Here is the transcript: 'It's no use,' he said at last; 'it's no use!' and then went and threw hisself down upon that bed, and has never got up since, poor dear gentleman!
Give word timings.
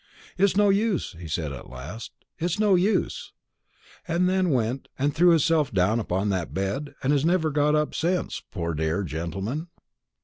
'It's 0.35 0.57
no 0.57 0.69
use,' 0.69 1.15
he 1.19 1.27
said 1.27 1.51
at 1.53 1.69
last; 1.69 2.11
'it's 2.39 2.57
no 2.59 2.73
use!' 2.73 3.33
and 4.07 4.27
then 4.27 4.49
went 4.49 4.87
and 4.97 5.13
threw 5.13 5.29
hisself 5.29 5.71
down 5.71 5.99
upon 5.99 6.29
that 6.29 6.55
bed, 6.55 6.95
and 7.03 7.13
has 7.13 7.23
never 7.23 7.51
got 7.51 7.75
up 7.75 7.93
since, 7.93 8.41
poor 8.49 8.73
dear 8.73 9.03
gentleman! 9.03 9.67